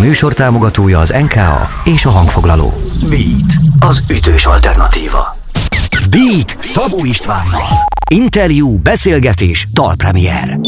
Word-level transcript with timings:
műsor 0.00 0.32
támogatója 0.32 0.98
az 0.98 1.14
NKA 1.20 1.68
és 1.84 2.04
a 2.04 2.10
hangfoglaló. 2.10 2.72
Beat, 3.08 3.52
az 3.80 4.02
ütős 4.10 4.46
alternatíva. 4.46 5.36
Beat 6.10 6.56
Szabó 6.60 7.04
Istvánnal. 7.04 7.68
Interjú, 8.10 8.78
beszélgetés, 8.78 9.68
dalpremier. 9.72 10.58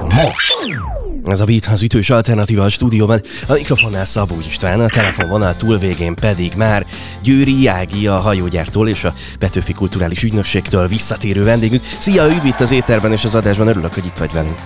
Most. 0.00 0.80
Ez 1.26 1.40
a 1.40 1.44
Beat 1.44 1.66
az 1.66 1.82
ütős 1.82 2.10
alternatíva 2.10 2.64
a 2.64 2.68
stúdióban. 2.68 3.20
A 3.48 3.52
mikrofonnál 3.52 4.04
Szabó 4.04 4.36
István, 4.48 4.80
a 4.80 4.86
telefonvonal 4.86 5.56
túlvégén 5.56 6.14
pedig 6.14 6.52
már 6.56 6.86
Győri 7.22 7.62
Jági 7.62 8.06
a 8.06 8.20
hajógyártól 8.20 8.88
és 8.88 9.04
a 9.04 9.14
Petőfi 9.38 9.72
Kulturális 9.72 10.22
Ügynökségtől 10.22 10.88
visszatérő 10.88 11.42
vendégünk. 11.42 11.82
Szia, 11.98 12.26
üdv 12.26 12.46
itt 12.46 12.60
az 12.60 12.72
éterben 12.72 13.12
és 13.12 13.24
az 13.24 13.34
adásban, 13.34 13.68
örülök, 13.68 13.94
hogy 13.94 14.06
itt 14.06 14.18
vagy 14.18 14.32
velünk. 14.32 14.58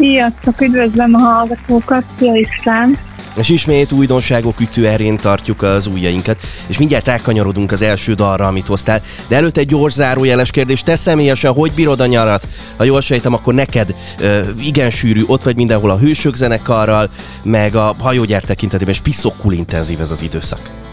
Sziasztok, 0.00 0.60
üdvözlöm 0.60 1.14
a 1.14 1.18
hallgatókat, 1.18 2.04
szia 2.18 2.34
István! 2.34 2.98
És 3.36 3.48
ismét 3.48 3.92
újdonságok 3.92 4.60
ütőerén 4.60 5.16
tartjuk 5.16 5.62
az 5.62 5.86
ujjainkat, 5.86 6.40
és 6.66 6.78
mindjárt 6.78 7.06
rákanyarodunk 7.06 7.72
az 7.72 7.82
első 7.82 8.14
dalra, 8.14 8.46
amit 8.46 8.66
hoztál. 8.66 9.02
De 9.28 9.36
előtte 9.36 9.60
egy 9.60 9.66
gyors 9.66 9.92
zárójeles 9.92 10.50
kérdés, 10.50 10.82
te 10.82 10.96
személyesen 10.96 11.52
hogy 11.52 11.72
bírod 11.72 12.00
a 12.00 12.06
nyarat? 12.06 12.46
Ha 12.76 12.84
jól 12.84 13.00
sejtem, 13.00 13.34
akkor 13.34 13.54
neked 13.54 13.94
uh, 14.20 14.48
igen 14.64 14.90
sűrű, 14.90 15.22
ott 15.26 15.42
vagy 15.42 15.56
mindenhol 15.56 15.90
a 15.90 15.98
hősök 15.98 16.34
zenekarral, 16.34 17.10
meg 17.44 17.74
a 17.74 17.94
hajógyár 17.98 18.42
tekintetében, 18.42 18.94
és 18.94 19.00
piszokul 19.00 19.52
intenzív 19.52 20.00
ez 20.00 20.10
az 20.10 20.22
időszak. 20.22 20.89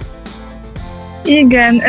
Igen, 1.27 1.81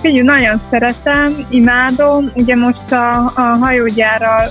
figyelj, 0.00 0.22
nagyon 0.22 0.60
szeretem, 0.70 1.36
imádom. 1.48 2.24
Ugye 2.34 2.56
most 2.56 2.92
a, 2.92 3.32
a 3.34 3.40
hajógyárral 3.40 4.50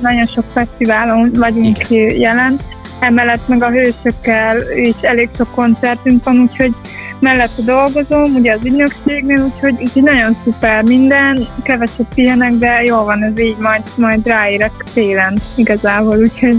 nagyon 0.00 0.26
sok 0.26 0.44
fesztiválon 0.52 1.30
vagyunk 1.34 1.90
Igen. 1.90 2.18
jelen, 2.18 2.58
emellett 3.00 3.48
meg 3.48 3.62
a 3.62 3.70
hősökkel 3.70 4.56
is 4.76 4.94
elég 5.00 5.28
sok 5.36 5.50
koncertünk 5.54 6.24
van, 6.24 6.36
úgyhogy 6.38 6.74
mellette 7.20 7.62
dolgozom, 7.62 8.34
ugye 8.34 8.52
az 8.52 8.64
ügynökségnél, 8.64 9.44
úgyhogy, 9.44 9.74
úgyhogy 9.80 10.02
nagyon 10.02 10.36
szuper 10.44 10.82
minden, 10.82 11.46
keveset 11.62 12.06
pihenek, 12.14 12.52
de 12.52 12.82
jó 12.82 13.04
van 13.04 13.24
ez 13.24 13.40
így, 13.40 13.56
majd, 13.60 13.82
majd 13.96 14.26
ráérek 14.26 14.84
télen 14.94 15.38
igazából, 15.54 16.16
úgyhogy 16.18 16.56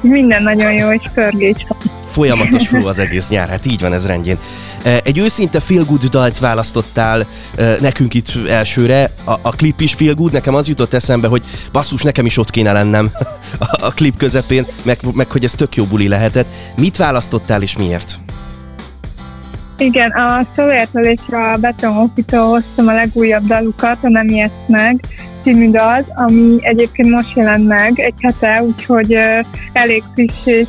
minden 0.00 0.42
nagyon 0.42 0.72
jó, 0.72 0.92
és 0.92 1.02
pörgés 1.14 1.66
van. 1.68 1.78
Folyamatos 2.12 2.66
flow 2.68 2.86
az 2.86 2.98
egész 2.98 3.28
nyár, 3.28 3.48
hát 3.48 3.66
így 3.66 3.80
van 3.80 3.92
ez 3.92 4.06
rendjén. 4.06 4.38
Egy 4.82 5.18
őszinte 5.18 5.60
feel 5.60 5.84
good 5.84 6.04
dalt 6.04 6.38
választottál 6.38 7.26
nekünk 7.80 8.14
itt 8.14 8.32
elsőre, 8.48 9.10
a, 9.24 9.32
a 9.42 9.50
klip 9.50 9.80
is 9.80 9.94
feel 9.94 10.14
good, 10.14 10.32
nekem 10.32 10.54
az 10.54 10.68
jutott 10.68 10.94
eszembe, 10.94 11.28
hogy 11.28 11.42
basszus, 11.72 12.02
nekem 12.02 12.26
is 12.26 12.36
ott 12.36 12.50
kéne 12.50 12.72
lennem 12.72 13.10
a, 13.58 13.84
a 13.86 13.90
klip 13.90 14.16
közepén, 14.16 14.64
meg, 14.82 14.98
meg 15.12 15.30
hogy 15.30 15.44
ez 15.44 15.52
tök 15.52 15.76
jó 15.76 15.84
buli 15.84 16.08
lehetett. 16.08 16.46
Mit 16.76 16.96
választottál 16.96 17.62
és 17.62 17.76
miért? 17.76 18.18
Igen, 19.78 20.10
a 20.10 20.40
Szolértől 20.54 21.04
és 21.04 21.20
a 21.28 21.56
Beton 21.60 22.12
hoztam 22.30 22.88
a 22.88 22.92
legújabb 22.92 23.46
dalukat, 23.46 23.98
a 24.02 24.08
Nem 24.08 24.28
ilyet 24.28 24.68
meg, 24.68 25.04
című 25.42 25.70
dal, 25.70 26.04
ami 26.14 26.56
egyébként 26.60 27.08
most 27.08 27.36
jelent 27.36 27.66
meg 27.66 28.00
egy 28.00 28.14
hete, 28.20 28.62
úgyhogy 28.62 29.14
uh, 29.14 29.44
elég 29.72 30.02
friss, 30.14 30.46
és 30.46 30.68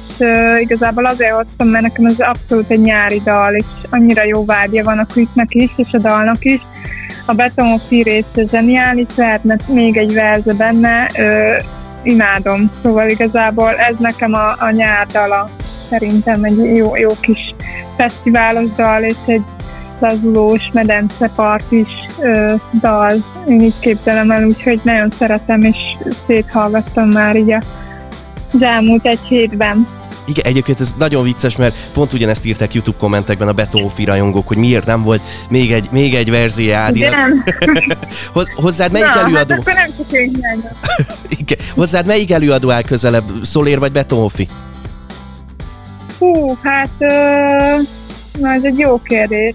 igazából 0.59 1.05
azért 1.05 1.35
hoztam, 1.35 1.67
mert 1.67 1.83
nekem 1.83 2.05
ez 2.05 2.19
abszolút 2.19 2.69
egy 2.69 2.81
nyári 2.81 3.21
dal, 3.23 3.53
és 3.55 3.65
annyira 3.89 4.23
jó 4.23 4.45
vágya 4.45 4.83
van 4.83 4.99
a 4.99 5.05
klipnek 5.05 5.53
is, 5.53 5.71
és 5.75 5.87
a 5.91 5.97
dalnak 5.97 6.45
is. 6.45 6.61
A 7.25 7.33
betonok 7.33 7.81
része 7.89 8.47
zseniális, 8.51 9.15
lehetne 9.15 9.55
még 9.67 9.97
egy 9.97 10.13
verze 10.13 10.53
benne, 10.53 11.09
uh, 11.17 11.63
imádom. 12.03 12.71
Szóval 12.83 13.09
igazából 13.09 13.75
ez 13.75 13.95
nekem 13.99 14.33
a, 14.33 14.55
a 14.59 14.71
nyár 14.71 15.07
dala, 15.07 15.49
szerintem 15.89 16.43
egy 16.43 16.75
jó, 16.75 16.95
jó 16.95 17.09
kis 17.19 17.55
fesztiválos 17.97 18.69
dal, 18.75 19.03
és 19.03 19.15
egy 19.25 19.43
lazulós 19.99 20.69
medencepart 20.73 21.71
is 21.71 21.87
ö, 22.21 22.53
dal. 22.79 23.13
Én 23.47 23.61
így 23.61 23.79
képzelem 23.79 24.31
el, 24.31 24.45
úgyhogy 24.45 24.79
nagyon 24.83 25.11
szeretem, 25.17 25.61
és 25.61 25.77
széthallgattam 26.27 27.09
már 27.09 27.35
így 27.35 27.51
a, 27.51 27.61
az 28.53 28.61
elmúlt 28.61 29.05
egy 29.05 29.19
hétben. 29.27 29.87
Igen, 30.25 30.45
egyébként 30.45 30.79
ez 30.79 30.93
nagyon 30.97 31.23
vicces, 31.23 31.55
mert 31.55 31.75
pont 31.93 32.13
ugyanezt 32.13 32.45
írták 32.45 32.73
YouTube 32.73 32.97
kommentekben 32.99 33.47
a 33.47 33.51
Betófi 33.51 34.03
rajongók, 34.03 34.47
hogy 34.47 34.57
miért 34.57 34.85
nem 34.85 35.03
volt 35.03 35.21
még 35.49 35.71
egy, 35.71 35.87
még 35.91 36.15
egy 36.15 36.29
verzió 36.29 36.73
Ádinak. 36.73 37.15
Hoz, 38.33 38.49
hozzád 38.55 38.91
melyik 38.91 39.07
Na, 39.07 39.13
hát 39.13 39.23
előadó? 39.23 39.53
Hát 39.65 39.75
nem 39.75 39.89
csak 39.97 40.11
én 40.11 40.31
Igen. 41.39 41.57
Hozzád 41.73 42.05
melyik 42.05 42.31
előadó 42.31 42.69
áll 42.69 42.81
közelebb? 42.81 43.23
Szolér 43.43 43.79
vagy 43.79 43.91
Betófi? 43.91 44.47
Hú, 46.19 46.57
hát 46.63 46.89
uh, 46.99 47.87
na, 48.39 48.53
ez 48.53 48.63
egy 48.63 48.77
jó 48.77 49.01
kérdés. 49.03 49.53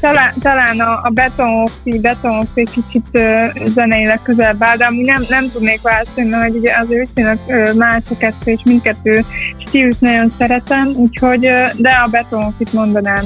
Talán, 0.00 0.32
talán 0.40 0.80
a, 0.80 1.00
a 1.02 1.08
betonoffi, 1.08 1.98
betonoffi 2.00 2.64
kicsit 2.64 3.06
uh, 3.12 3.66
zeneileg 3.66 4.22
közelebb 4.22 4.62
áll, 4.62 4.76
de 4.76 4.84
ami 4.84 5.00
nem, 5.00 5.24
nem 5.28 5.50
tudnék 5.52 5.82
válaszolni, 5.82 6.30
mert 6.30 6.54
ugye 6.54 6.74
az 6.76 6.86
viszonylag 6.86 7.38
más 7.76 8.02
a 8.10 8.16
kettő, 8.18 8.50
és 8.50 8.60
mindkettő 8.64 9.24
stílus 9.66 9.98
nagyon 9.98 10.32
szeretem, 10.38 10.88
úgyhogy, 10.96 11.46
uh, 11.46 11.70
de 11.76 11.90
a 11.90 12.08
betonoffit 12.10 12.72
mondanám 12.72 13.24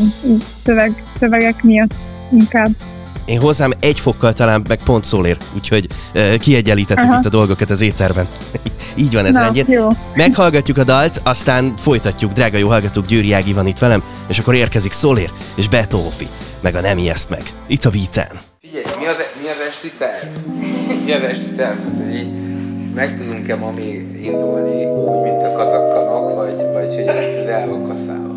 szöveg, 0.65 1.03
szövegek 1.19 1.63
miatt 1.63 1.95
inkább. 2.33 2.69
Én 3.25 3.41
hozzám 3.41 3.73
egy 3.81 4.01
fokkal 4.01 4.33
talán 4.33 4.63
meg 4.69 4.79
pont 4.85 5.05
szólér, 5.05 5.37
úgyhogy 5.55 5.87
uh, 6.15 6.35
kiegyenlítettük 6.35 7.05
Aha. 7.05 7.19
itt 7.19 7.27
a 7.27 7.29
dolgokat 7.29 7.71
az 7.71 7.81
étterben. 7.81 8.27
Így 8.95 9.15
van 9.15 9.27
ez 9.27 9.37
rendjén. 9.37 9.67
Meghallgatjuk 10.15 10.79
a 10.79 10.85
dalt, 10.85 11.21
aztán 11.23 11.77
folytatjuk, 11.77 12.33
drága 12.33 12.59
jó 12.59 12.69
hallgatók, 12.69 13.07
Győri 13.07 13.33
Ági 13.33 13.53
van 13.53 13.67
itt 13.67 13.79
velem, 13.79 14.03
és 14.27 14.39
akkor 14.39 14.55
érkezik 14.55 14.93
Szólér 14.93 15.31
és 15.55 15.69
Betófi, 15.69 16.29
meg 16.61 16.75
a 16.75 16.81
Nem 16.81 16.99
ijeszt 16.99 17.31
meg. 17.31 17.43
Itt 17.67 17.85
a 17.85 17.91
víten. 17.91 18.29
Figyelj, 18.61 18.85
mi 18.99 19.07
az, 19.07 19.17
mi 19.43 19.49
az 19.49 19.57
esti 19.69 19.93
terv? 19.99 20.27
Mi 21.05 21.13
az 21.13 21.23
esti 21.23 21.51
terv? 21.57 21.79
Meg 22.95 23.17
tudunk-e 23.17 23.57
ma 23.57 23.71
még 23.71 24.25
indulni 24.25 24.85
úgy, 24.85 25.23
mint 25.23 25.43
a 25.43 25.53
kazakkanok, 25.53 26.35
vagy, 26.35 26.55
vagy 26.73 26.95
hogy 26.95 27.07
ez 27.07 27.49
el 27.49 27.67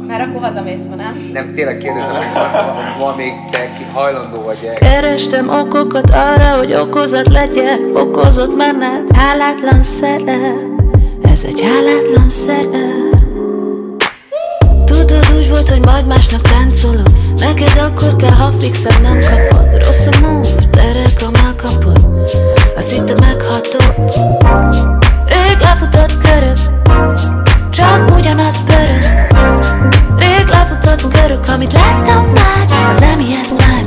Már 0.08 0.22
akkor 0.22 0.42
hazamész 0.42 0.84
ma, 0.90 0.96
nem? 0.96 1.30
Nem, 1.34 1.54
tényleg 1.54 1.78
kérdezem, 1.78 2.16
hogy 2.16 2.34
van, 2.34 2.98
van 3.00 3.16
még 3.16 3.34
te 3.52 3.70
ki 3.78 3.84
hajlandó 3.94 4.42
vagy-e? 4.42 4.74
Kerestem 4.74 5.50
okokat 5.50 6.10
arra, 6.10 6.58
hogy 6.58 6.74
okozat 6.74 7.28
legyek 7.28 7.80
Fokozott 7.94 8.56
menet, 8.56 9.12
hálátlan 9.16 9.82
szerep. 9.82 10.56
Ez 11.24 11.44
egy 11.46 11.62
hálátlan 11.62 12.30
szerep. 12.30 13.16
Tudod 14.86 15.26
úgy 15.38 15.50
volt, 15.50 15.70
hogy 15.70 15.86
majd 15.86 16.08
másnap 16.08 16.42
táncolok. 16.42 17.08
Neked 17.38 17.78
akkor 17.78 18.16
kell, 18.16 18.32
ha 18.32 18.52
fixen 18.52 19.02
nem 19.02 19.20
kapod. 19.20 19.74
Rossz 19.74 20.06
a 20.06 20.28
move, 20.28 20.48
terek 20.70 21.22
a 21.22 21.30
megkapod 21.44 22.30
Azt 22.78 22.92
hitted 22.92 23.20
meghatod. 23.20 24.12
Rég 25.28 25.60
lefutott 25.60 26.18
körök 26.18 26.58
Csak 27.76 28.16
ugyanaz 28.16 28.64
pörög 28.64 29.02
Rég 30.18 30.48
lefutott 30.48 31.14
körök, 31.14 31.48
amit 31.48 31.72
Láttam 31.72 32.26
már. 32.26 32.88
Az 32.90 33.00
nem 33.00 33.20
ijeszt 33.20 33.58
meg. 33.58 33.86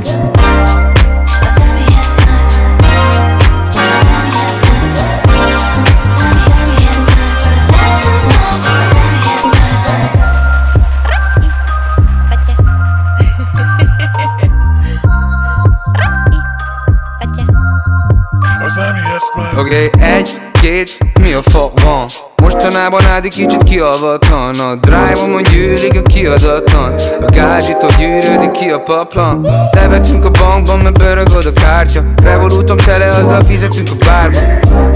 Oké, 19.57 19.85
okay, 19.85 20.01
egy, 20.01 20.41
két, 20.61 20.97
mi 21.19 21.33
a 21.33 21.41
fuck 21.41 21.83
van? 21.83 22.07
Mostanában 22.53 23.05
Ádi 23.05 23.29
kicsit 23.29 23.63
kiavatlan. 23.63 24.59
A 24.59 24.75
drive-omon 24.75 25.43
gyűlik 25.43 25.97
a 25.97 26.01
kiadatlan. 26.01 26.93
A 27.21 27.25
gázsitól 27.25 27.89
gyűrődik 27.97 28.51
ki 28.51 28.69
a 28.69 28.79
paplan. 28.79 29.47
Levetünk 29.71 30.25
a 30.25 30.29
bankban, 30.29 30.79
mert 30.79 30.97
bőrögöd 30.97 31.45
a 31.45 31.53
kártya. 31.53 32.01
Revolútom 32.23 32.77
tele, 32.77 33.05
azzal 33.05 33.43
fizetünk 33.43 33.87
a 33.91 34.05
bárba 34.05 34.39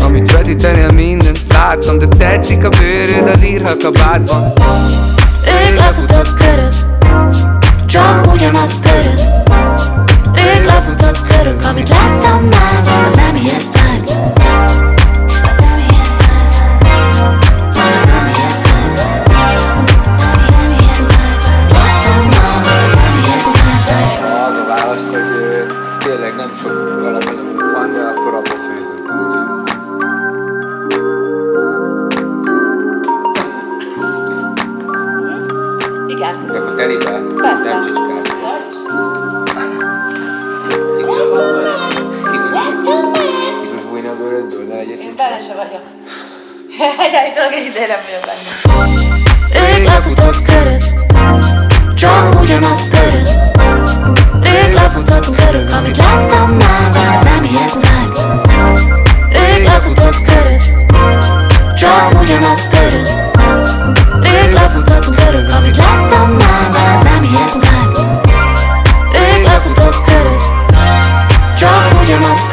Amit 0.04 0.32
vetítenél 0.32 0.92
mindent 0.92 1.40
láttam 1.50 2.00
De 2.00 2.08
tetszik 2.08 2.66
a 2.66 2.70
bőröd, 2.70 3.28
az 3.28 3.44
írhat 3.44 3.84
a 3.84 3.92
bádban. 3.92 4.54
Rég 5.44 5.76
lefutott 5.78 6.34
körök 6.34 6.74
Csak 7.86 8.34
ugyanaz 8.34 8.80
pörög 8.80 9.20
Rég 10.34 10.66
lefutott 10.66 11.22
körök 11.28 11.66
Amit 11.70 11.90
láttam 11.90 12.50
már 12.50 13.06
Az 13.06 13.14
nem 13.14 13.36
ijeszt 13.36 13.74
meg 13.74 14.43
Csak 61.94 62.22
ugyanazt 62.22 62.68
körök 62.70 63.08
Rég 64.22 64.54
lefutottunk 64.54 65.16
körök 65.16 65.50
Amit 65.58 65.78
láttam 65.78 66.30
már 66.30 66.94
Az 66.94 67.02
nem 67.02 67.24
ijeszt 67.24 67.58
meg 67.62 68.06
Rég 69.12 69.44
lefutott 69.46 70.04
körök 70.04 70.42
Csak 71.58 72.02
ugyanazt 72.02 72.48
körök 72.48 72.53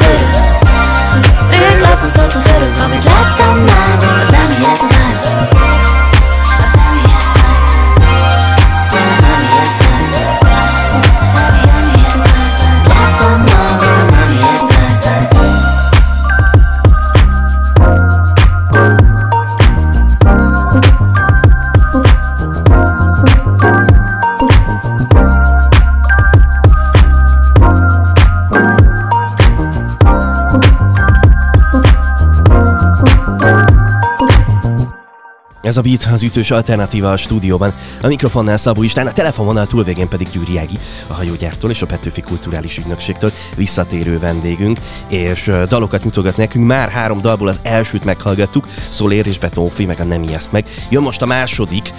Ez 35.71 35.77
a 35.77 35.81
Beat 35.81 36.07
az 36.13 36.23
ütős 36.23 36.51
alternatíva 36.51 37.11
a 37.11 37.17
stúdióban. 37.17 37.73
A 38.01 38.07
mikrofonnál 38.07 38.57
Szabó 38.57 38.83
István, 38.83 39.07
a 39.07 39.11
telefononál 39.11 39.67
túlvégén 39.67 40.07
pedig 40.07 40.27
Gyuri 40.31 40.57
Ági, 40.57 40.77
a 41.07 41.13
hajógyártól 41.13 41.69
és 41.69 41.81
a 41.81 41.85
Petőfi 41.85 42.21
Kulturális 42.21 42.77
Ügynökségtől 42.77 43.31
visszatérő 43.55 44.19
vendégünk, 44.19 44.79
és 45.07 45.51
dalokat 45.67 46.03
mutogat 46.03 46.37
nekünk. 46.37 46.67
Már 46.67 46.89
három 46.89 47.21
dalból 47.21 47.47
az 47.47 47.59
elsőt 47.63 48.03
meghallgattuk, 48.03 48.67
Szolér 48.89 49.27
és 49.27 49.37
Betonfi, 49.37 49.85
meg 49.85 49.99
a 49.99 50.03
Nem 50.03 50.23
ijeszt 50.23 50.51
meg. 50.51 50.65
Jön 50.89 51.03
most 51.03 51.21
a 51.21 51.25
második, 51.25 51.93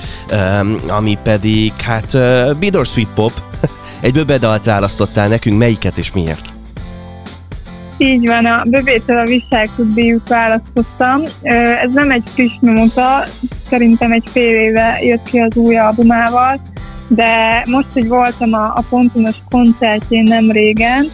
ami 0.88 1.18
pedig, 1.22 1.72
hát, 1.72 2.14
uh, 2.14 2.54
Bidor 2.58 2.86
Sweet 2.86 3.10
Pop. 3.14 3.32
Egy 4.00 4.12
böbedalt 4.12 4.64
választottál 4.64 5.28
nekünk, 5.28 5.58
melyiket 5.58 5.98
és 5.98 6.12
miért? 6.12 6.61
Így 8.02 8.26
van, 8.26 8.46
a 8.46 8.62
bövétől 8.66 9.18
a 9.18 9.24
viselkedőjük 9.24 10.28
választottam. 10.28 11.22
Ö, 11.42 11.52
Ez 11.54 11.92
nem 11.92 12.10
egy 12.10 12.22
friss 12.34 12.52
nyomota, 12.60 13.24
szerintem 13.68 14.12
egy 14.12 14.24
fél 14.32 14.60
éve 14.60 14.98
jött 15.00 15.22
ki 15.22 15.38
az 15.38 15.56
új 15.56 15.76
albumával, 15.76 16.60
de 17.08 17.62
most, 17.66 17.86
hogy 17.92 18.08
voltam 18.08 18.52
a, 18.52 18.62
a 18.62 18.82
Pontonos 18.88 19.36
koncertjén 19.50 20.22
nem 20.22 20.50
régen, 20.50 21.04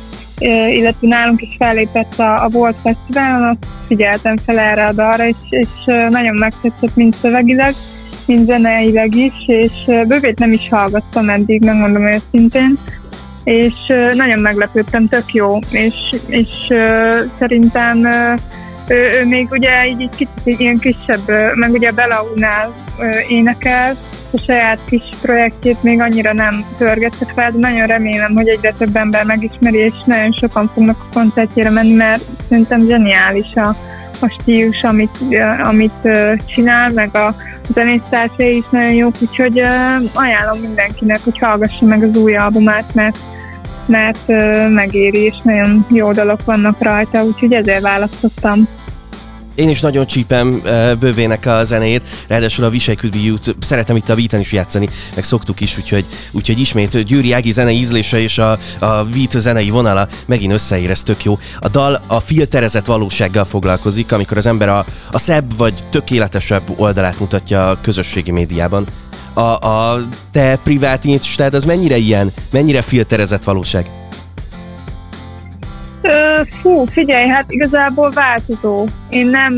illetve 0.71 1.09
nálunk 1.09 1.41
is 1.43 1.57
fellépett 1.59 2.19
a, 2.19 2.45
a 2.45 2.49
Volt 2.49 2.77
Fesztiválon, 2.83 3.49
azt 3.49 3.67
figyeltem 3.87 4.37
fel 4.37 4.59
erre 4.59 4.87
a 4.87 4.93
dalra, 4.93 5.27
és, 5.27 5.37
és 5.51 5.69
nagyon 6.11 6.35
megtetszett 6.39 6.97
mind 6.97 7.15
szövegileg, 7.15 7.75
mind 8.27 8.47
zeneileg 8.47 9.15
is, 9.15 9.33
és 9.47 9.73
ö, 9.87 10.05
bövét 10.05 10.39
nem 10.39 10.53
is 10.53 10.69
hallgattam 10.69 11.29
eddig, 11.29 11.65
megmondom 11.65 12.07
őszintén, 12.07 12.79
és 13.45 13.75
nagyon 14.15 14.41
meglepődtem, 14.41 15.09
tök 15.09 15.33
jó, 15.33 15.59
és, 15.71 15.95
és 16.27 16.49
szerintem 17.39 18.09
ő, 18.89 19.11
ő 19.21 19.27
még 19.27 19.49
ugye 19.51 19.87
így, 19.87 20.01
így 20.01 20.17
kicsit 20.17 20.61
ilyen 20.61 20.79
kisebb, 20.79 21.55
meg 21.55 21.71
ugye 21.71 21.91
Belaunál 21.91 22.73
énekel, 23.29 23.97
a 24.33 24.39
saját 24.47 24.79
kis 24.89 25.03
projektjét 25.23 25.83
még 25.83 26.01
annyira 26.01 26.33
nem 26.33 26.65
törgette 26.79 27.27
fel, 27.35 27.51
de 27.51 27.59
nagyon 27.59 27.87
remélem, 27.87 28.35
hogy 28.35 28.49
egyre 28.49 28.73
több 28.73 28.97
ember 28.97 29.25
megismeri, 29.25 29.79
és 29.79 29.93
nagyon 30.05 30.33
sokan 30.33 30.71
fognak 30.75 30.97
a 31.01 31.13
koncertjére 31.13 31.71
menni, 31.71 31.95
mert 31.95 32.23
szerintem 32.49 32.87
zseniális 32.87 33.55
a, 33.55 33.77
a 34.23 34.37
stílus, 34.41 34.83
amit, 34.83 35.19
amit 35.63 36.09
csinál, 36.47 36.91
meg 36.91 37.17
a 37.17 37.35
zenésztársai 37.69 38.57
is 38.57 38.69
nagyon 38.71 38.93
jók, 38.93 39.15
úgyhogy 39.21 39.59
ajánlom 40.13 40.61
mindenkinek, 40.61 41.21
hogy 41.25 41.39
hallgassa 41.39 41.85
meg 41.85 42.03
az 42.03 42.17
új 42.17 42.37
albumát, 42.37 42.95
mert 42.95 43.19
mert 43.87 44.27
megéri, 44.73 45.19
és 45.19 45.35
nagyon 45.43 45.87
jó 45.91 46.13
dalok 46.13 46.45
vannak 46.45 46.83
rajta, 46.83 47.25
úgyhogy 47.25 47.53
ezért 47.53 47.83
választottam. 47.83 48.61
Én 49.59 49.69
is 49.69 49.81
nagyon 49.81 50.07
csípem 50.07 50.61
uh, 50.65 50.95
bővének 50.95 51.47
a 51.47 51.65
zenét, 51.65 52.03
ráadásul 52.27 52.65
a 52.65 52.69
Wish 52.69 52.91
I 53.13 53.35
szeretem 53.61 53.97
itt 53.97 54.09
a 54.09 54.15
Beaten 54.15 54.41
is 54.41 54.53
játszani, 54.53 54.89
meg 55.15 55.25
szoktuk 55.25 55.61
is, 55.61 55.79
úgyhogy, 55.79 56.05
úgyhogy 56.31 56.59
ismét 56.59 57.03
Győri 57.03 57.33
Ági 57.33 57.51
zenei 57.51 57.77
ízlése 57.77 58.21
és 58.21 58.39
a, 58.39 58.51
a 58.79 59.05
Beat 59.05 59.31
zenei 59.31 59.71
vonala 59.71 60.09
megint 60.27 60.53
összeér, 60.53 60.91
ez 60.91 61.03
tök 61.03 61.25
jó. 61.25 61.39
A 61.59 61.69
dal 61.69 62.01
a 62.07 62.21
filterezett 62.21 62.87
valósággal 62.87 63.45
foglalkozik, 63.45 64.13
amikor 64.13 64.37
az 64.37 64.47
ember 64.47 64.69
a, 64.69 64.85
a 65.11 65.19
szebb 65.19 65.57
vagy 65.57 65.75
tökéletesebb 65.91 66.63
oldalát 66.77 67.21
mutatja 67.21 67.71
a 67.71 67.79
közösségi 67.81 68.31
médiában. 68.31 68.87
A, 69.33 69.41
a 69.41 70.01
te 70.31 70.59
privát 70.63 71.05
instád 71.05 71.55
az 71.55 71.65
mennyire 71.65 71.97
ilyen, 71.97 72.33
mennyire 72.51 72.83
filterezett 72.83 73.45
valóság? 73.45 74.08
Fú, 76.61 76.85
figyelj, 76.85 77.29
hát 77.29 77.45
igazából 77.49 78.11
változó. 78.11 78.87
Én 79.09 79.27
nem, 79.27 79.55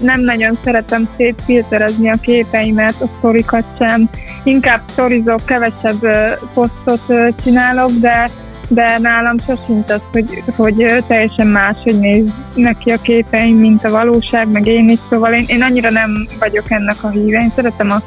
nem 0.00 0.20
nagyon 0.20 0.58
szeretem 0.64 1.08
szétfilterezni 1.16 2.10
a 2.10 2.16
képeimet, 2.20 2.94
a 3.00 3.08
sztorikat 3.16 3.64
sem. 3.78 4.08
Inkább 4.44 4.80
sztorizok, 4.88 5.44
kevesebb 5.46 6.06
posztot 6.54 7.34
csinálok, 7.44 7.90
de 7.90 8.30
de 8.68 8.98
nálam 8.98 9.38
sosincs 9.38 9.90
az, 9.90 10.00
hogy, 10.12 10.42
hogy 10.56 11.04
teljesen 11.06 11.46
más, 11.46 11.76
hogy 11.82 11.98
néz 11.98 12.24
neki 12.54 12.90
a 12.90 13.00
képeim, 13.00 13.58
mint 13.58 13.84
a 13.84 13.90
valóság, 13.90 14.48
meg 14.48 14.66
én 14.66 14.88
is, 14.88 14.98
szóval 15.10 15.32
én, 15.32 15.44
én 15.46 15.62
annyira 15.62 15.90
nem 15.90 16.26
vagyok 16.38 16.70
ennek 16.70 17.02
a 17.02 17.08
híve. 17.08 17.38
Én 17.38 17.52
szeretem 17.54 17.90
a 17.90 18.02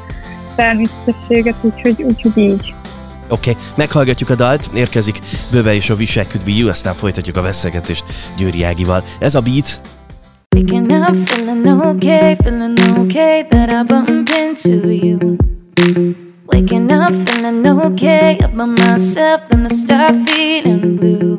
természetességet, 0.56 1.54
úgyhogy, 1.62 2.02
úgyhogy 2.02 2.38
így. 2.38 2.74
Oké, 3.28 3.50
okay, 3.50 3.62
meghallgatjuk 3.76 4.30
a 4.30 4.34
dalt, 4.34 4.70
érkezik 4.74 5.18
Böve 5.50 5.74
és 5.74 5.90
a 5.90 5.94
Wish 5.94 6.16
I 6.16 6.22
Could 6.30 6.44
Be 6.44 6.50
You, 6.50 6.68
aztán 6.68 6.94
folytatjuk 6.94 7.36
a 7.36 7.42
beszélgetést 7.42 8.04
Győri 8.36 8.62
Ágival. 8.62 9.04
Ez 9.18 9.34
a 9.34 9.40
beat, 9.40 9.80
Waking 10.58 10.90
up 10.92 11.14
feeling 11.14 11.66
okay, 11.66 12.34
feeling 12.42 12.78
okay 12.98 13.44
that 13.50 13.70
I 13.70 13.82
bumped 13.84 14.30
into 14.30 14.88
you. 14.88 15.38
Waking 16.46 16.90
up 16.90 17.14
feeling 17.14 17.64
okay 17.66 18.38
about 18.38 18.78
myself, 18.78 19.48
then 19.48 19.66
I 19.66 19.68
start 19.68 20.16
feeling 20.26 20.96
blue. 20.96 21.38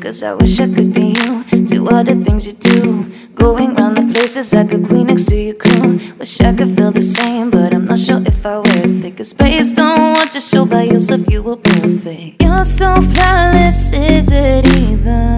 Cause 0.00 0.22
I 0.22 0.34
wish 0.34 0.60
I 0.60 0.72
could 0.72 0.92
be 0.92 1.14
you, 1.18 1.44
do 1.64 1.88
all 1.88 2.04
the 2.04 2.14
things 2.14 2.46
you 2.46 2.52
do. 2.52 3.10
Going 3.36 3.74
round 3.74 3.98
the 3.98 4.12
places 4.12 4.54
like 4.54 4.72
a 4.72 4.80
queen 4.80 5.08
next 5.08 5.26
to 5.26 5.36
your 5.36 5.54
crew. 5.54 6.00
Wish 6.18 6.40
I 6.40 6.54
could 6.56 6.74
feel 6.74 6.90
the 6.90 7.02
same, 7.02 7.50
but 7.50 7.74
I'm 7.74 7.84
not 7.84 7.98
sure 7.98 8.22
if 8.24 8.46
I 8.46 8.58
worth 8.58 9.04
it. 9.04 9.16
Cause 9.16 9.34
based 9.34 9.78
on 9.78 10.14
what 10.14 10.34
you 10.34 10.40
show 10.40 10.64
by 10.64 10.84
yourself, 10.84 11.28
you 11.30 11.42
were 11.42 11.56
perfect. 11.56 12.42
You're 12.42 12.64
so 12.64 13.02
flawless, 13.02 13.92
is 13.92 14.32
it 14.32 14.66
even? 14.66 15.36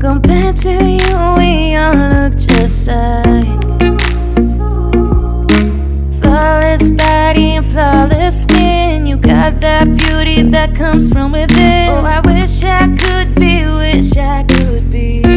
Compared 0.00 0.56
to 0.64 0.72
you, 0.72 1.16
we 1.36 1.76
all 1.76 1.94
look 1.94 2.34
just 2.38 2.88
like 2.88 3.60
that 9.80 9.96
beauty 9.96 10.42
that 10.42 10.74
comes 10.74 11.08
from 11.08 11.32
within. 11.32 11.88
Oh, 11.88 12.04
I 12.04 12.20
wish 12.20 12.62
I 12.62 12.86
could 12.96 13.34
be, 13.34 13.64
wish 13.64 14.14
I 14.16 14.44
could 14.44 14.90
be 14.90 15.29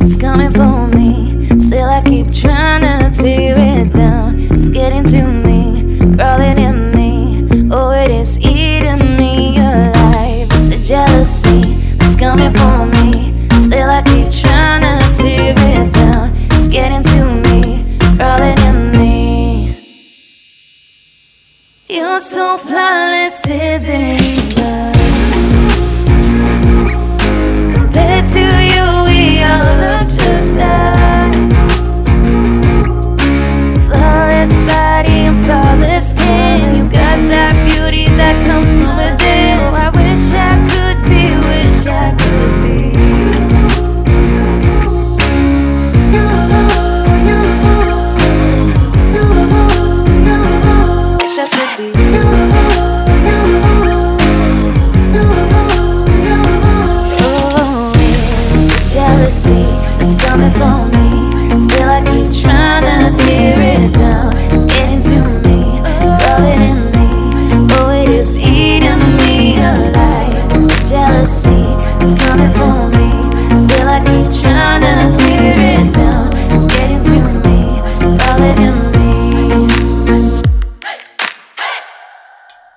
that's 0.00 0.16
coming 0.16 0.50
for 0.50 0.86
me. 0.88 1.46
Still, 1.58 1.88
I 1.88 2.02
keep 2.02 2.32
trying 2.32 2.82
to 2.82 3.09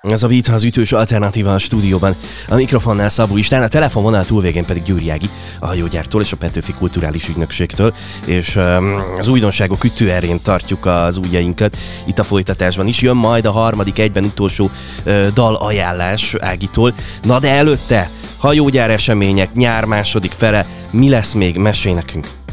Ez 0.08 0.22
a 0.22 0.28
Beat 0.28 0.48
az 0.48 0.64
ütős 0.64 0.92
alternatíva 0.92 1.54
a 1.54 1.58
stúdióban. 1.58 2.14
A 2.48 2.54
mikrofonnál 2.54 3.08
Szabó 3.08 3.36
Istán, 3.36 3.62
a 3.62 3.68
telefonvonal 3.68 4.24
túlvégén 4.24 4.64
pedig 4.64 4.82
Gyuri 4.82 5.10
Ági, 5.10 5.28
a 5.60 5.66
hajógyártól 5.66 6.20
és 6.20 6.32
a 6.32 6.36
Petőfi 6.36 6.72
Kulturális 6.72 7.28
Ügynökségtől, 7.28 7.94
és 8.26 8.56
um, 8.56 9.02
az 9.18 9.28
újdonságok 9.28 9.84
ütőerén 9.84 10.42
tartjuk 10.42 10.86
az 10.86 11.16
ujjainkat. 11.16 11.76
Itt 12.06 12.18
a 12.18 12.24
folytatásban 12.24 12.86
is 12.86 13.00
jön 13.00 13.16
majd 13.16 13.44
a 13.44 13.50
harmadik 13.50 13.98
egyben 13.98 14.24
utolsó 14.24 14.70
uh, 15.04 15.26
dal 15.26 15.54
ajánlás 15.54 16.34
Ágitól. 16.38 16.94
Na 17.22 17.38
de 17.38 17.48
előtte, 17.48 18.10
hajógyár 18.36 18.90
események, 18.90 19.54
nyár 19.54 19.84
második 19.84 20.32
fele, 20.36 20.66
mi 20.90 21.08
lesz 21.08 21.32
még? 21.32 21.56
Mesélj 21.56 21.94
nekünk! 21.94 22.43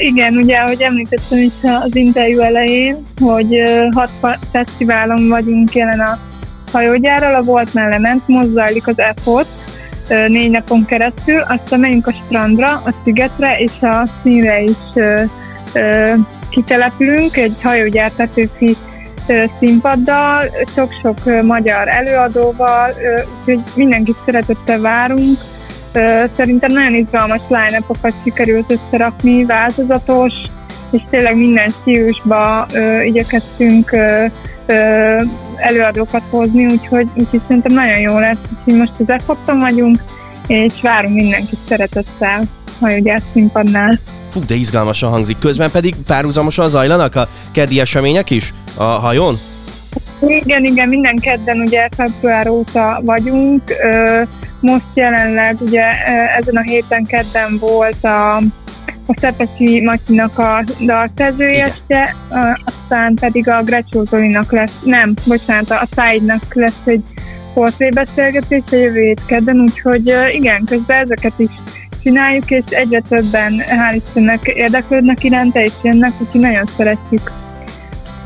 Igen, 0.00 0.36
ugye, 0.36 0.56
ahogy 0.56 0.82
említettem 0.82 1.38
is 1.38 1.52
az 1.84 1.96
interjú 1.96 2.40
elején, 2.40 2.96
hogy 3.20 3.62
hat 3.90 4.10
fesztiválon 4.52 5.28
vagyunk 5.28 5.74
jelen 5.74 6.00
a 6.00 6.18
hajógyárral, 6.72 7.34
a 7.34 7.42
Volt 7.42 7.74
Mellement, 7.74 8.28
most 8.28 8.48
zajlik 8.48 8.86
az 8.86 8.98
EFOT 8.98 9.46
négy 10.08 10.50
napon 10.50 10.84
keresztül, 10.84 11.40
aztán 11.40 11.80
megyünk 11.80 12.06
a 12.06 12.12
strandra, 12.12 12.82
a 12.84 12.94
szigetre 13.04 13.58
és 13.58 13.72
a 13.80 14.06
színre 14.22 14.62
is 14.62 14.76
ö, 14.94 15.22
ö, 15.72 16.14
kitelepülünk, 16.50 17.36
egy 17.36 17.54
hajógyár 17.62 18.12
Petőfi 18.16 18.76
ö, 19.26 19.44
színpaddal, 19.58 20.44
sok-sok 20.74 21.42
magyar 21.42 21.88
előadóval, 21.88 22.90
úgyhogy 23.38 23.60
mindenkit 23.74 24.16
szeretettel 24.24 24.80
várunk, 24.80 25.38
Szerintem 26.36 26.72
nagyon 26.72 26.94
izgalmas 26.94 27.40
line 27.48 27.82
sikerült 28.22 28.72
összerakni, 28.72 29.44
változatos, 29.44 30.32
és 30.90 31.00
tényleg 31.10 31.36
minden 31.36 31.70
stílusba 31.70 32.66
ö, 32.72 33.02
igyekeztünk 33.02 33.96
előadókat 35.56 36.22
hozni, 36.30 36.66
úgyhogy, 36.66 37.06
úgyhogy 37.14 37.40
szerintem 37.46 37.74
nagyon 37.74 37.98
jó 37.98 38.18
lesz. 38.18 38.38
Úgyhogy 38.58 38.74
most 38.74 38.92
az 38.98 39.08
EFOP-on 39.10 39.58
vagyunk, 39.58 39.98
és 40.46 40.72
várunk 40.82 41.14
mindenkit 41.14 41.58
szeretettel 41.68 42.42
hajógyár 42.80 43.22
színpadnál. 43.32 43.98
Fú, 44.30 44.40
de 44.46 44.54
izgalmasan 44.54 45.10
hangzik. 45.10 45.38
Közben 45.38 45.70
pedig 45.70 45.94
párhuzamosan 46.06 46.68
zajlanak 46.68 47.14
a 47.14 47.28
keddi 47.52 47.80
események 47.80 48.30
is 48.30 48.54
a 48.74 48.82
hajón? 48.82 49.34
Igen, 50.26 50.64
igen, 50.64 50.88
minden 50.88 51.16
kedden 51.16 51.60
ugye 51.60 51.88
február 51.96 52.48
óta 52.48 53.00
vagyunk. 53.04 53.62
Most 54.60 54.86
jelenleg 54.94 55.56
ugye 55.60 55.84
ezen 56.38 56.56
a 56.56 56.60
héten 56.60 57.04
kedden 57.04 57.58
volt 57.60 58.04
a, 58.04 58.36
a 59.06 59.14
Szepesi 59.20 59.82
Matyinak 59.84 60.38
a 60.38 60.64
dalszerzőjeste, 60.80 62.14
aztán 62.64 63.14
pedig 63.14 63.48
a 63.48 63.62
Grecsó 63.62 64.04
Zolinak 64.04 64.52
lesz, 64.52 64.82
nem, 64.84 65.14
bocsánat, 65.26 65.70
a 65.70 65.86
Száidnak 65.94 66.54
lesz 66.54 66.82
egy 66.84 67.06
portrébeszélgetés 67.54 68.62
a 68.70 68.76
jövő 68.76 69.00
hét 69.00 69.22
kedden, 69.26 69.60
úgyhogy 69.60 70.14
igen, 70.30 70.64
közben 70.64 71.00
ezeket 71.00 71.34
is 71.36 71.50
csináljuk, 72.02 72.50
és 72.50 72.62
egyre 72.68 73.00
többen, 73.08 73.52
hál' 73.68 73.94
Istennek 73.94 74.46
érdeklődnek 74.46 75.24
iránta, 75.24 75.60
és 75.60 75.72
jönnek, 75.82 76.12
úgyhogy 76.20 76.40
nagyon 76.40 76.66
szeretjük 76.76 77.30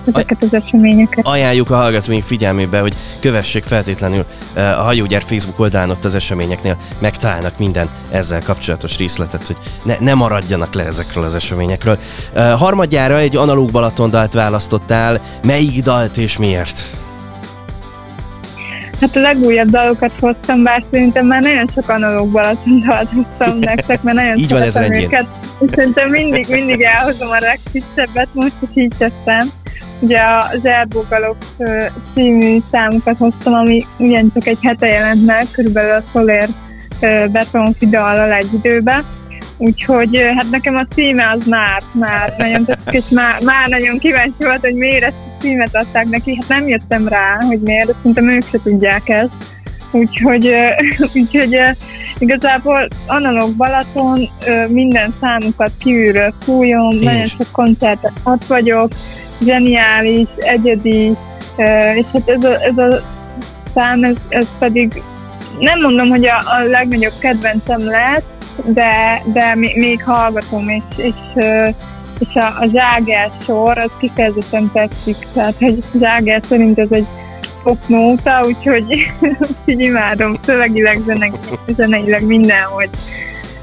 ezeket 0.06 0.42
az 0.42 0.54
eseményeket. 0.54 1.26
Ajánljuk 1.26 1.70
a 1.70 1.76
hallgatóink 1.76 2.24
figyelmébe, 2.24 2.80
hogy 2.80 2.94
kövessék 3.20 3.64
feltétlenül 3.64 4.24
eh, 4.54 4.78
a 4.78 4.82
Hajógyár 4.82 5.22
Facebook 5.26 5.58
oldalán 5.58 5.90
ott 5.90 6.04
az 6.04 6.14
eseményeknél 6.14 6.76
megtalálnak 6.98 7.58
minden 7.58 7.88
ezzel 8.10 8.42
kapcsolatos 8.42 8.96
részletet, 8.96 9.46
hogy 9.46 9.56
ne, 9.84 9.94
ne 9.98 10.14
maradjanak 10.14 10.74
le 10.74 10.86
ezekről 10.86 11.24
az 11.24 11.34
eseményekről. 11.34 11.98
Eh, 12.32 12.58
Harmadjára 12.58 13.18
egy 13.18 13.36
analóg 13.36 13.70
Balaton 13.70 14.10
dalt 14.10 14.32
választottál, 14.32 15.20
melyik 15.42 15.82
dalt 15.82 16.16
és 16.16 16.36
miért? 16.36 16.84
Hát 19.02 19.16
a 19.16 19.20
legújabb 19.20 19.68
dalokat 19.68 20.12
hoztam, 20.20 20.62
bár 20.62 20.82
szerintem 20.90 21.26
már 21.26 21.42
nagyon 21.42 21.68
sok 21.74 21.88
analóg 21.88 22.30
Balatondalt 22.30 23.08
hoztam 23.08 23.58
nektek, 23.58 24.02
mert 24.02 24.16
nagyon 24.16 24.36
Így 24.36 24.50
van, 24.50 24.62
ez 24.62 24.74
rendjén. 24.74 25.02
őket. 25.02 25.26
És 25.60 25.70
szerintem 25.74 26.10
mindig, 26.10 26.46
mindig 26.48 26.82
elhozom 26.82 27.30
a 27.30 27.38
legfrissebbet, 27.38 28.28
most 28.32 28.52
is 28.60 28.68
így 28.74 28.94
tettem. 28.98 29.50
Ugye 30.02 30.20
az 30.52 30.66
Erbógalok 30.66 31.36
ö, 31.58 31.84
című 32.14 32.58
számukat 32.70 33.18
hoztam, 33.18 33.52
ami 33.52 33.86
ugyancsak 33.98 34.46
egy 34.46 34.58
hete 34.62 34.86
jelent 34.86 35.26
meg, 35.26 35.46
körülbelül 35.50 35.92
a 35.92 36.02
Soler 36.12 36.48
ö, 37.00 37.26
Betonfi 37.26 37.86
dallal 37.86 38.32
egy 38.32 38.52
időben. 38.52 39.04
Úgyhogy 39.56 40.22
hát 40.36 40.50
nekem 40.50 40.76
a 40.76 40.86
címe 40.94 41.28
az 41.28 41.46
már, 41.46 41.82
már 41.94 42.34
nagyon 42.38 42.64
tetszik, 42.64 42.92
és 42.92 43.08
már, 43.10 43.40
már 43.42 43.68
nagyon 43.68 43.98
kíváncsi 43.98 44.44
volt, 44.44 44.60
hogy 44.60 44.74
miért 44.74 45.04
ezt 45.04 45.18
a 45.18 45.40
címet 45.40 45.76
adták 45.76 46.08
neki. 46.08 46.34
Hát 46.40 46.48
nem 46.48 46.66
jöttem 46.66 47.08
rá, 47.08 47.38
hogy 47.46 47.60
miért, 47.60 47.86
de 47.86 47.92
szerintem 47.92 48.28
ők 48.28 48.44
se 48.50 48.58
tudják 48.62 49.08
ezt. 49.08 49.32
Úgyhogy, 49.92 50.54
úgyhogy 51.14 51.58
igazából 52.18 52.88
analóg 53.06 53.56
Balaton 53.56 54.28
minden 54.70 55.12
számukat 55.20 55.70
kívülről 55.78 56.34
fújom, 56.40 56.98
nagyon 57.00 57.26
sok 57.26 57.50
koncerten 57.52 58.12
ott 58.22 58.44
vagyok, 58.44 58.92
zseniális, 59.44 60.28
egyedi 60.36 61.12
és 61.94 62.06
hát 62.12 62.28
ez 62.28 62.44
a, 62.44 62.62
ez 62.62 62.78
a 62.78 63.00
szám, 63.74 64.04
ez, 64.04 64.16
ez 64.28 64.46
pedig 64.58 65.02
nem 65.58 65.80
mondom, 65.80 66.08
hogy 66.08 66.26
a, 66.26 66.36
a 66.36 66.62
legnagyobb 66.62 67.18
kedvencem 67.20 67.84
lett, 67.84 68.24
de, 68.64 69.22
de 69.32 69.54
még, 69.54 70.02
hallgatom, 70.04 70.68
és, 70.68 70.82
és, 70.96 71.44
és 72.18 72.34
a, 72.34 72.46
a 72.60 72.66
zságer 72.72 73.30
sor, 73.44 73.78
az 73.78 73.90
kifejezetten 73.98 74.70
tetszik, 74.72 75.16
tehát 75.32 75.54
hogy 75.58 75.82
zságer 75.98 76.42
szerint 76.48 76.78
ez 76.78 76.88
egy 76.90 77.06
popnóta, 77.62 78.40
úgyhogy, 78.46 78.84
úgyhogy 79.48 79.80
imádom 79.80 80.38
szövegileg, 80.44 80.98
zeneileg 81.66 82.26
mindenhogy. 82.26 82.90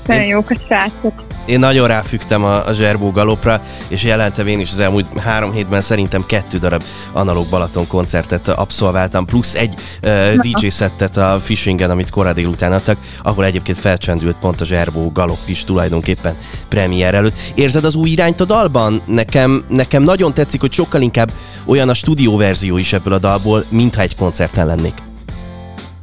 Nagyon 0.09 0.25
jók 0.25 0.49
a 0.49 0.55
srácok. 0.67 1.13
Én 1.45 1.59
nagyon 1.59 1.87
ráfügtem 1.87 2.43
a, 2.43 2.65
a 2.67 2.73
Zserbó 2.73 3.11
galopra, 3.11 3.61
és 3.87 4.03
jelentem 4.03 4.47
én 4.47 4.59
is 4.59 4.71
az 4.71 4.79
elmúlt 4.79 5.19
három 5.19 5.51
hétben 5.51 5.81
szerintem 5.81 6.25
kettő 6.25 6.57
darab 6.57 6.83
analóg 7.11 7.45
Balaton 7.49 7.87
koncertet 7.87 8.47
abszolváltam, 8.47 9.25
plusz 9.25 9.55
egy 9.55 9.75
uh, 10.03 10.33
DJ 10.33 10.67
szettet 10.67 11.17
a 11.17 11.39
Fishingen, 11.43 11.89
amit 11.89 12.09
korán 12.09 12.33
délután 12.33 12.71
adtak, 12.71 12.97
ahol 13.21 13.45
egyébként 13.45 13.77
felcsendült 13.77 14.35
pont 14.35 14.61
a 14.61 14.65
Zserbó 14.65 15.11
galop 15.11 15.39
is 15.45 15.63
tulajdonképpen 15.63 16.35
premier 16.67 17.13
előtt. 17.13 17.37
Érzed 17.55 17.83
az 17.83 17.95
új 17.95 18.09
irányt 18.09 18.41
a 18.41 18.45
dalban? 18.45 19.01
Nekem, 19.05 19.63
nekem 19.67 20.03
nagyon 20.03 20.33
tetszik, 20.33 20.61
hogy 20.61 20.73
sokkal 20.73 21.01
inkább 21.01 21.31
olyan 21.65 21.89
a 21.89 21.93
stúdióverzió 21.93 22.77
is 22.77 22.93
ebből 22.93 23.13
a 23.13 23.19
dalból, 23.19 23.63
mintha 23.69 24.01
egy 24.01 24.15
koncerten 24.15 24.65
lennék. 24.65 24.93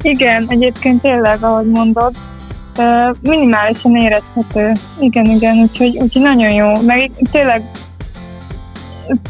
Igen, 0.03 0.47
egyébként 0.49 1.03
tényleg, 1.03 1.43
ahogy 1.43 1.67
mondod, 1.67 2.15
minimálisan 3.23 3.97
érezhető. 3.97 4.73
Igen, 4.99 5.25
igen, 5.25 5.57
úgyhogy, 5.57 5.97
úgyhogy 5.99 6.23
nagyon 6.23 6.51
jó. 6.51 6.73
Meg 6.87 7.11
tényleg 7.31 7.63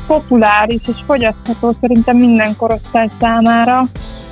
populáris 0.06 0.82
és 0.86 0.98
fogyasztható 1.06 1.72
szerintem 1.80 2.16
minden 2.16 2.56
korosztály 2.56 3.08
számára. 3.20 3.80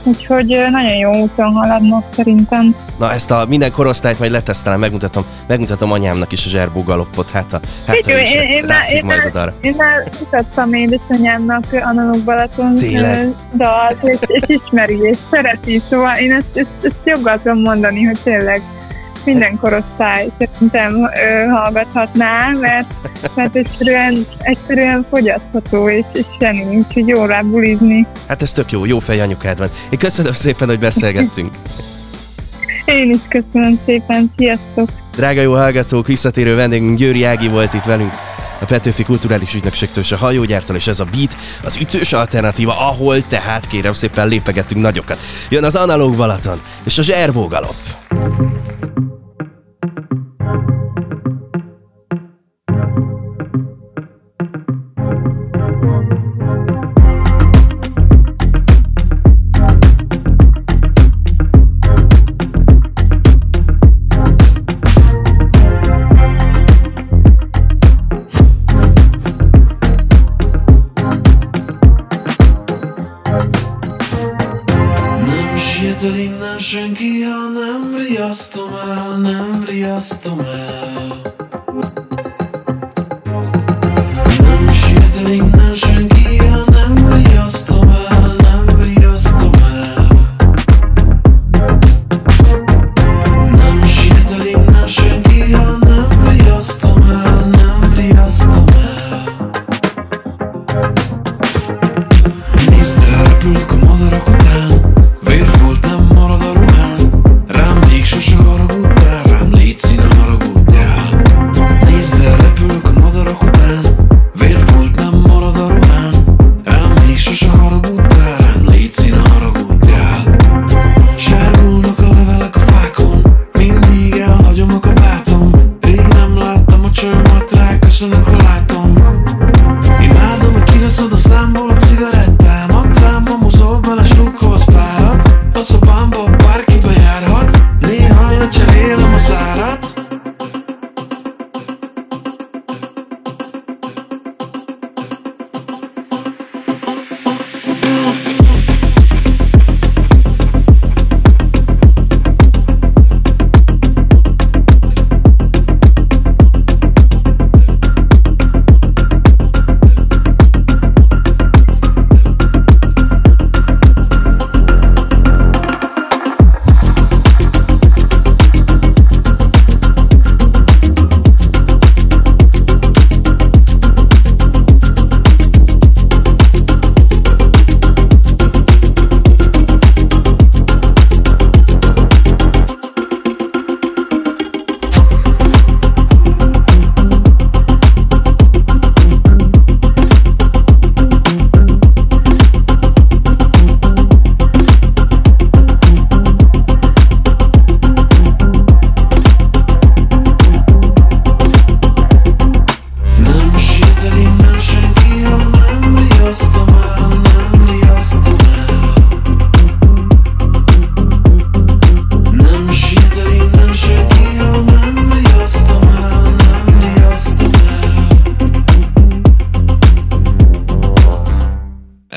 Úgyhogy 0.06 0.66
nagyon 0.70 0.96
jó 0.96 1.14
úton 1.14 1.52
haladnak 1.52 2.04
szerintem. 2.14 2.76
Na 2.98 3.12
ezt 3.12 3.30
a 3.30 3.44
minden 3.48 3.72
korosztályt 3.72 4.18
majd 4.18 4.30
letesztelem, 4.30 4.78
megmutatom, 4.78 5.24
megmutatom 5.46 5.92
anyámnak 5.92 6.32
is 6.32 6.46
a 6.46 6.48
zserbó 6.48 6.82
galoppot, 6.82 7.30
hát 7.30 7.52
a 7.52 7.60
hát 7.86 7.96
Figyelj, 7.96 8.26
én, 8.26 8.40
én, 8.40 8.48
én, 8.48 8.64
én, 8.92 9.04
majd 9.04 9.20
oda. 9.26 9.52
Én 9.60 9.74
már 9.76 10.10
mutattam 10.20 10.72
édesanyámnak 10.72 11.64
analóg 11.72 12.18
Balaton 12.18 12.74
dalt, 13.56 14.02
és, 14.02 14.18
és 14.26 14.42
ismeri, 14.46 14.98
és 15.00 15.16
szereti, 15.30 15.82
szóval 15.88 16.16
én 16.16 16.32
ezt, 16.32 16.56
ezt, 16.56 16.70
ezt 16.82 16.96
joggal 17.04 17.38
tudom 17.38 17.60
mondani, 17.60 18.02
hogy 18.02 18.18
tényleg 18.22 18.62
minden 19.24 19.56
korosztály 19.56 20.28
szerintem 20.38 20.94
ö, 20.94 21.46
hallgathatná, 21.46 22.50
mert, 22.60 22.94
mert 23.34 23.56
egyszerűen, 23.56 24.26
egyszerűen 24.38 25.06
fogyasztható 25.10 25.88
és, 25.88 26.04
és 26.12 26.24
semmi, 26.40 26.76
úgyhogy 26.76 27.08
jó 27.08 27.24
rá 27.24 27.40
bulizni. 27.40 28.06
Hát 28.28 28.42
ez 28.42 28.52
tök 28.52 28.70
jó, 28.70 28.84
jó 28.84 28.98
fej 28.98 29.20
anyukád 29.20 29.58
van. 29.58 29.68
Én 29.90 29.98
köszönöm 29.98 30.32
szépen, 30.32 30.68
hogy 30.68 30.78
beszélgettünk. 30.78 31.54
Én 32.84 33.10
is 33.10 33.20
köszönöm 33.28 33.78
szépen, 33.84 34.32
sziasztok! 34.36 34.88
Drága 35.16 35.40
jó 35.40 35.52
hallgatók, 35.52 36.06
visszatérő 36.06 36.54
vendégünk 36.54 36.98
Győri 36.98 37.24
Ági 37.24 37.48
volt 37.48 37.74
itt 37.74 37.84
velünk 37.84 38.12
a 38.60 38.64
Petőfi 38.64 39.02
Kulturális 39.02 39.54
Ügynökségtől 39.54 40.04
a 40.10 40.16
hajógyártól, 40.16 40.76
és 40.76 40.86
ez 40.86 41.00
a 41.00 41.04
beat 41.04 41.36
az 41.64 41.76
ütős 41.76 42.12
alternatíva, 42.12 42.88
ahol 42.88 43.26
tehát 43.26 43.66
kérem 43.66 43.92
szépen 43.92 44.28
lépegetünk 44.28 44.80
nagyokat. 44.80 45.18
Jön 45.48 45.64
az 45.64 45.76
analóg 45.76 46.16
Balaton 46.16 46.60
és 46.84 46.98
a 46.98 47.02
zserbó 47.02 47.48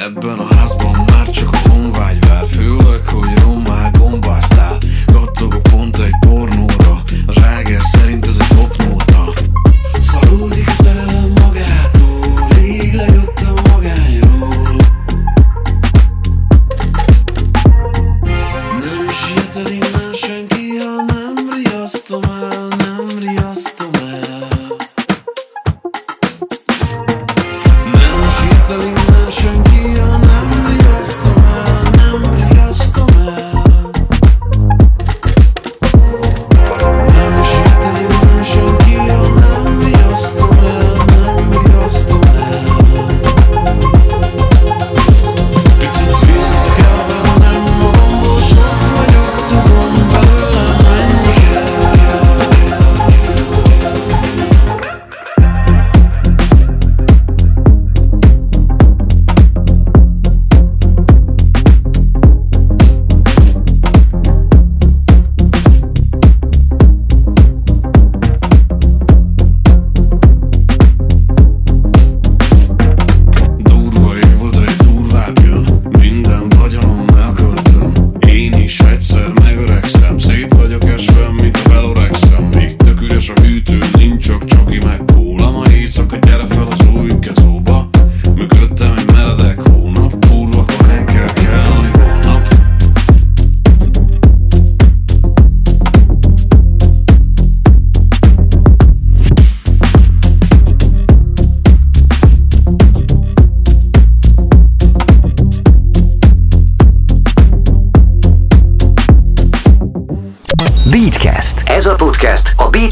Ebben 0.08 0.39
a 0.39 0.56
házban 0.56 1.06
már 1.08 1.30
csak 1.30 1.52
a 1.52 1.70
honvágy 1.70 2.28
vár. 2.28 2.46
Főleg, 2.46 3.08
hogy 3.08 3.39
rommá 3.39 3.89
gombáztál 4.00 4.78
Kattogok 5.06 5.63
pont 5.63 5.98
egy 5.98 6.15
pornóra. 6.20 7.02
A 7.26 7.32
zságer 7.32 7.82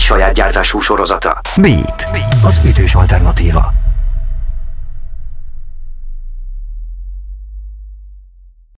saját 0.05 0.33
gyártású 0.33 0.79
sorozata. 0.79 1.41
Beat. 1.55 2.07
Az 2.43 2.59
ütős 2.65 2.95
alternatíva. 2.95 3.84